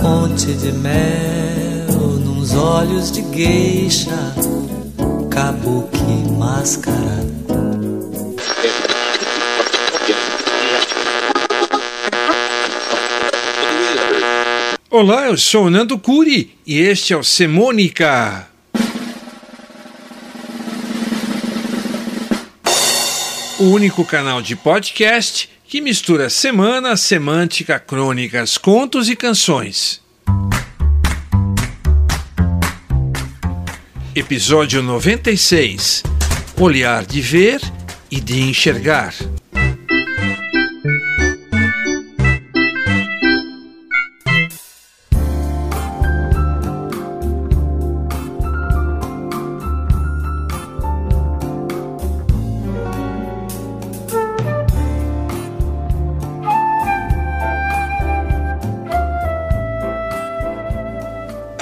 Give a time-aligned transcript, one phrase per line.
[0.00, 1.88] Ponte de mel
[2.24, 4.16] nos olhos de geisha,
[5.28, 7.18] kabuki máscara.
[14.88, 18.49] Olá, eu sou o Nando Curi e este é o Semônica.
[23.60, 30.00] O único canal de podcast que mistura semana, semântica, crônicas, contos e canções.
[34.14, 36.02] Episódio 96
[36.58, 37.60] Olhar de ver
[38.10, 39.12] e de enxergar.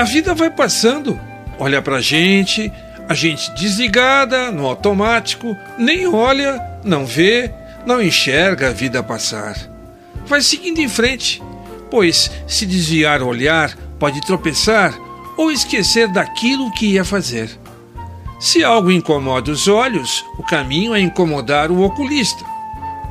[0.08, 1.20] Vida vai passando,
[1.58, 2.72] olha pra gente,
[3.06, 7.52] a gente desligada, no automático, nem olha, não vê,
[7.84, 9.54] não enxerga a vida passar.
[10.26, 11.42] Vai seguindo em frente,
[11.90, 14.98] pois se desviar o olhar, pode tropeçar
[15.36, 17.50] ou esquecer daquilo que ia fazer.
[18.40, 22.46] Se algo incomoda os olhos, o caminho é incomodar o oculista.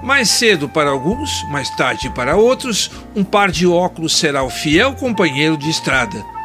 [0.02, 4.96] Mais cedo para alguns, mais tarde para outros, um par de óculos será o fiel
[4.96, 6.37] companheiro de estrada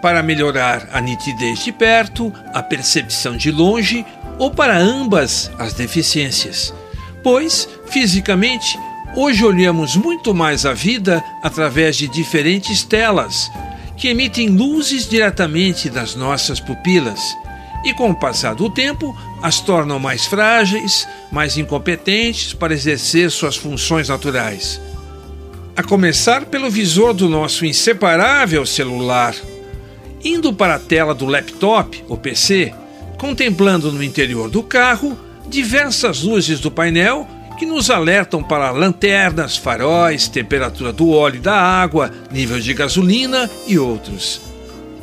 [0.00, 4.04] para melhorar a nitidez de perto, a percepção de longe
[4.38, 6.72] ou para ambas as deficiências.
[7.22, 8.78] Pois, fisicamente,
[9.14, 13.50] hoje olhamos muito mais a vida através de diferentes telas
[13.96, 17.20] que emitem luzes diretamente das nossas pupilas
[17.84, 23.56] e, com o passar do tempo, as tornam mais frágeis, mais incompetentes para exercer suas
[23.56, 24.80] funções naturais.
[25.76, 29.34] A começar pelo visor do nosso inseparável celular
[30.24, 32.72] indo para a tela do laptop ou PC,
[33.18, 37.26] contemplando no interior do carro diversas luzes do painel
[37.58, 43.50] que nos alertam para lanternas, faróis, temperatura do óleo e da água, nível de gasolina
[43.66, 44.40] e outros.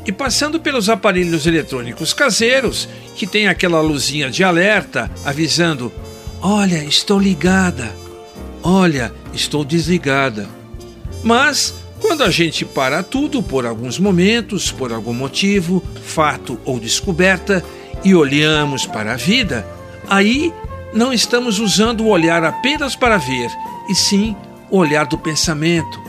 [0.08, 5.92] E passando pelos aparelhos eletrônicos caseiros, que tem aquela luzinha de alerta avisando:
[6.42, 7.94] Olha, estou ligada.
[8.64, 10.50] Olha, estou desligada.
[11.24, 17.64] Mas quando a gente para tudo por alguns momentos, por algum motivo, fato ou descoberta,
[18.04, 19.68] e olhamos para a vida,
[20.08, 20.54] aí
[20.94, 23.50] não estamos usando o olhar apenas para ver,
[23.90, 24.36] e sim
[24.70, 26.00] o olhar do pensamento,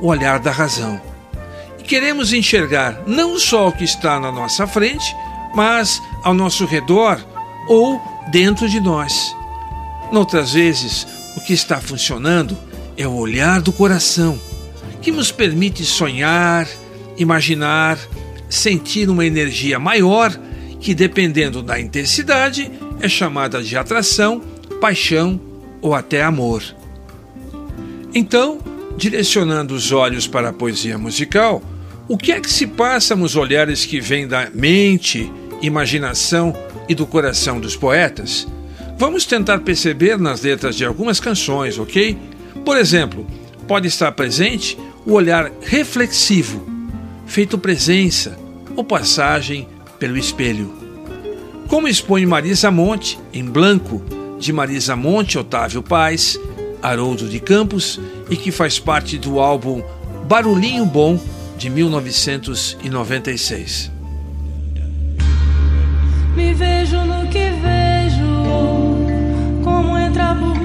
[0.00, 1.00] o olhar da razão.
[1.78, 5.14] E queremos enxergar não só o que está na nossa frente,
[5.54, 7.24] mas ao nosso redor
[7.68, 9.34] ou dentro de nós.
[10.10, 11.06] Noutras vezes,
[11.36, 12.56] o que está funcionando
[12.96, 14.38] é o olhar do coração
[15.06, 16.66] que nos permite sonhar,
[17.16, 17.96] imaginar,
[18.50, 20.36] sentir uma energia maior
[20.80, 22.68] que, dependendo da intensidade,
[23.00, 24.42] é chamada de atração,
[24.80, 25.40] paixão
[25.80, 26.60] ou até amor.
[28.12, 28.58] Então,
[28.96, 31.62] direcionando os olhos para a poesia musical,
[32.08, 36.52] o que é que se passa nos olhares que vêm da mente, imaginação
[36.88, 38.44] e do coração dos poetas?
[38.98, 42.18] Vamos tentar perceber nas letras de algumas canções, ok?
[42.64, 43.24] Por exemplo,
[43.68, 46.66] pode estar presente o olhar reflexivo,
[47.26, 48.36] feito presença
[48.74, 49.68] ou passagem
[49.98, 50.74] pelo espelho.
[51.68, 54.02] Como expõe Marisa Monte, em Blanco,
[54.38, 56.38] de Marisa Monte, Otávio Paz,
[56.82, 57.98] Haroldo de Campos,
[58.28, 59.82] e que faz parte do álbum
[60.28, 61.18] Barulhinho Bom,
[61.56, 63.90] de 1996.
[66.34, 68.26] Me vejo no que vejo,
[69.64, 70.55] como entra por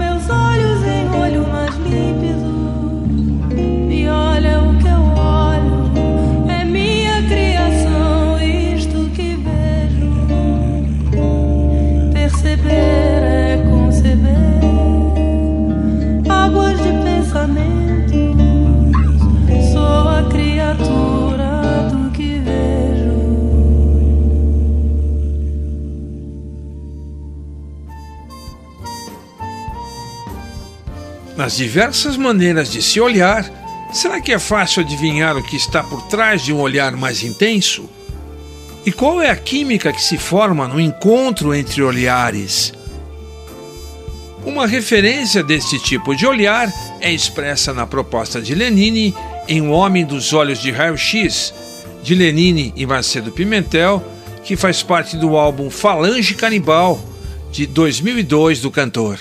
[31.41, 33.43] Nas diversas maneiras de se olhar,
[33.91, 37.89] será que é fácil adivinhar o que está por trás de um olhar mais intenso?
[38.85, 42.71] E qual é a química que se forma no encontro entre olhares?
[44.45, 49.11] Uma referência deste tipo de olhar é expressa na proposta de Lenine
[49.47, 51.55] em O Homem dos Olhos de Raio-X,
[52.03, 54.05] de Lenine e Macedo Pimentel,
[54.43, 57.03] que faz parte do álbum Falange Canibal,
[57.51, 59.17] de 2002 do cantor.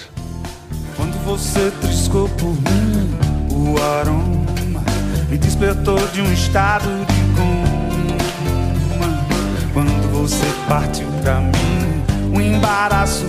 [1.31, 3.17] Você triscou por mim,
[3.53, 4.82] o aroma
[5.29, 9.25] me despertou de um estado de coma.
[9.73, 12.03] Quando você partiu pra mim,
[12.37, 13.27] o embaraço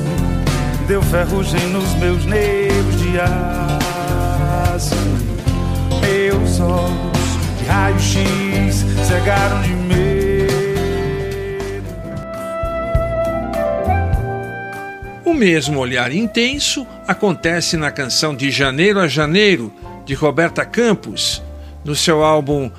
[0.88, 3.20] deu ferrugem nos meus nervos de
[4.74, 4.96] aço.
[6.02, 9.71] Meus olhos de raio-x cegaram de
[15.42, 19.74] mesmo olhar intenso acontece na canção De Janeiro a Janeiro,
[20.06, 21.42] de Roberta Campos,
[21.84, 22.70] no seu álbum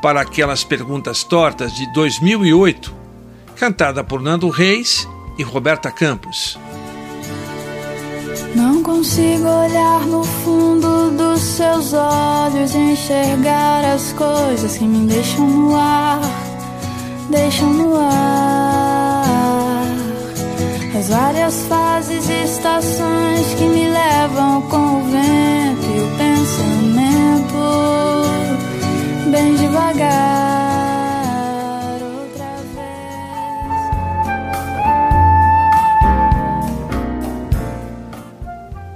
[0.00, 2.94] Para Aquelas Perguntas Tortas, de 2008,
[3.54, 5.06] cantada por Nando Reis
[5.38, 6.58] e Roberta Campos.
[8.54, 15.46] Não consigo olhar no fundo dos seus olhos e enxergar as coisas que me deixam
[15.46, 16.20] no ar,
[17.28, 18.95] deixam no ar.
[20.98, 27.60] As várias fases e estações que me levam com o vento e o pensamento,
[29.30, 30.16] bem devagar,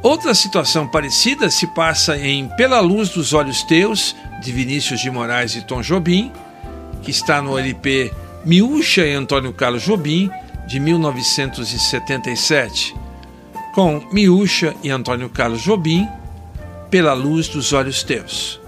[0.02, 5.55] outra situação parecida se passa em Pela Luz dos Olhos Teus, de Vinícius de Moraes
[5.55, 6.32] e Tom Jobim,
[7.02, 8.11] que está no LP
[8.43, 10.31] Miúcha e Antônio Carlos Jobim,
[10.70, 12.94] de 1977,
[13.75, 16.08] com Miúcha e Antônio Carlos Jobim,
[16.88, 18.61] Pela Luz dos Olhos Teus.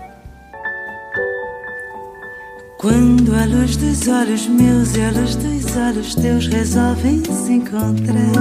[2.77, 8.33] Quando a luz dos olhos meus e a luz dos olhos teus resolvem se encontrar.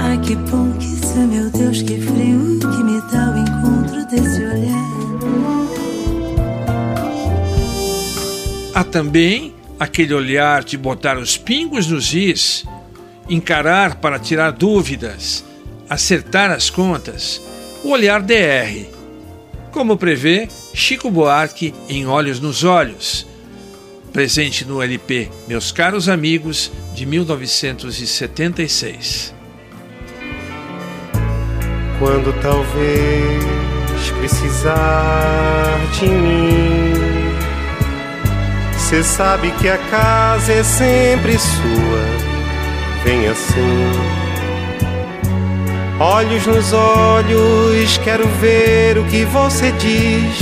[0.00, 4.06] Ai que bom que isso é, meu Deus, que frio que me dá o encontro
[4.06, 4.94] desse olhar.
[8.76, 12.64] Há também aquele olhar de botar os pingos nos is,
[13.28, 15.44] encarar para tirar dúvidas,
[15.88, 17.40] acertar as contas,
[17.82, 18.86] o olhar DR,
[19.70, 23.26] como prevê Chico Buarque em Olhos nos Olhos,
[24.12, 29.34] presente no LP Meus Caros Amigos de 1976.
[31.98, 33.44] Quando talvez
[34.20, 36.73] precisar de mim
[38.84, 43.92] Cê sabe que a casa é sempre sua, vem assim.
[45.98, 50.36] Olhos nos olhos, quero ver o que você diz.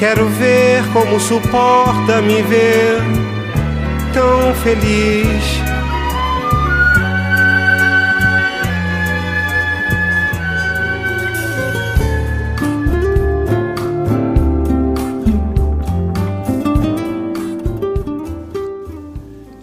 [0.00, 3.00] Quero ver como suporta me ver
[4.12, 5.69] tão feliz.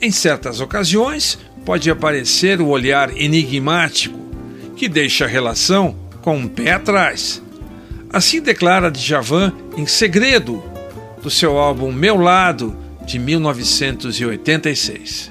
[0.07, 4.17] Em certas ocasiões, pode aparecer o olhar enigmático,
[4.77, 7.43] que deixa a relação com um pé atrás.
[8.09, 10.63] Assim declara Djavan em Segredo,
[11.21, 12.73] do seu álbum Meu Lado,
[13.05, 15.29] de 1986.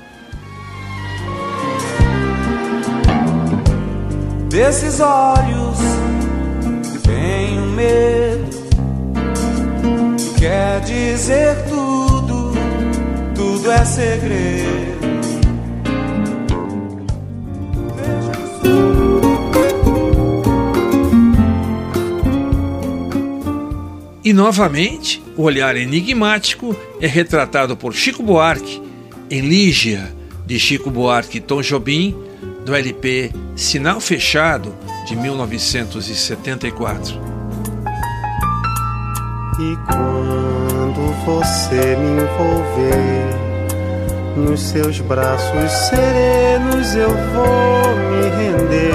[4.50, 5.78] Desses olhos
[7.02, 8.50] tenho medo,
[10.38, 11.95] quer dizer tudo,
[13.66, 14.96] tudo é segredo.
[24.24, 28.80] E novamente, o olhar enigmático é retratado por Chico Buarque
[29.28, 32.16] em Lígia, de Chico Buarque e Tom Jobim,
[32.64, 37.20] do LP Sinal Fechado, de 1974.
[39.58, 43.45] E quando você me envolver
[44.36, 48.92] nos seus braços serenos, eu vou me render.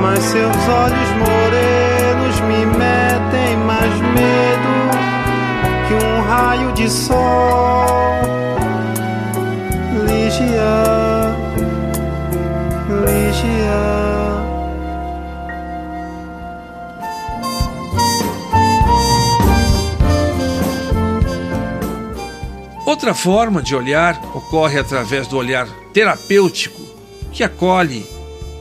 [0.00, 4.72] Mas seus olhos morenos me metem mais medo
[5.86, 7.86] que um raio de sol.
[10.06, 11.36] Lígia,
[13.04, 14.05] Lígia.
[23.06, 26.82] Outra forma de olhar ocorre através do olhar terapêutico,
[27.30, 28.04] que acolhe,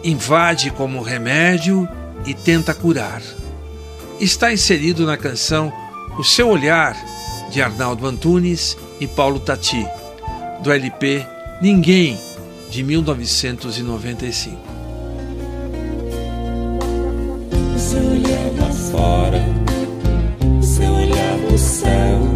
[0.03, 1.89] invade como remédio
[2.27, 3.23] e tenta curar.
[4.19, 5.73] Está inserido na canção
[6.19, 6.95] O Seu Olhar,
[7.49, 9.83] de Arnaldo Antunes e Paulo Tati,
[10.61, 11.25] do LP
[11.59, 12.15] Ninguém,
[12.69, 14.59] de 1995.
[17.79, 19.43] Seu olhar lá fora,
[20.61, 22.34] seu olhar no céu,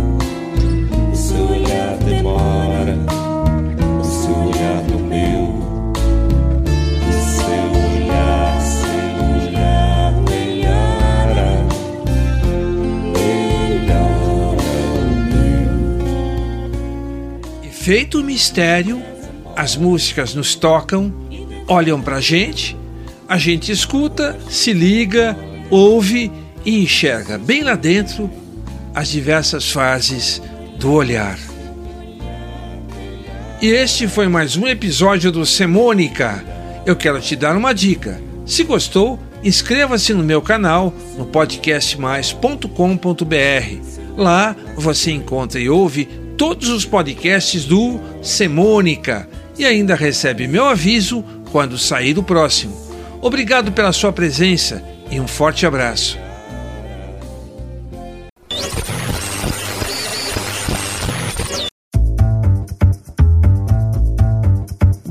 [17.90, 19.02] feito o mistério,
[19.56, 21.12] as músicas nos tocam,
[21.68, 22.78] olham pra gente,
[23.28, 25.36] a gente escuta, se liga,
[25.72, 26.32] ouve
[26.64, 28.30] e enxerga bem lá dentro
[28.94, 30.40] as diversas fases
[30.78, 31.40] do olhar.
[33.60, 36.46] E este foi mais um episódio do Semônica.
[36.86, 38.22] Eu quero te dar uma dica.
[38.46, 44.16] Se gostou, inscreva-se no meu canal no podcastmais.com.br.
[44.16, 49.28] Lá você encontra e ouve todos os podcasts do Semônica
[49.58, 52.74] e ainda recebe meu aviso quando sair o próximo.
[53.22, 54.82] Obrigado pela sua presença
[55.12, 56.18] e um forte abraço.